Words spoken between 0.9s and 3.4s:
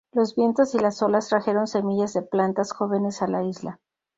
olas trajeron semillas de plantas jóvenes a